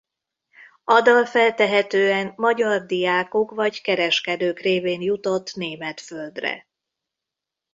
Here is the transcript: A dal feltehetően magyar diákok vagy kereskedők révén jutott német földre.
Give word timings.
A 0.83 1.01
dal 1.01 1.25
feltehetően 1.25 2.33
magyar 2.35 2.85
diákok 2.85 3.51
vagy 3.51 3.81
kereskedők 3.81 4.59
révén 4.59 5.01
jutott 5.01 5.53
német 5.55 6.01
földre. 6.01 6.67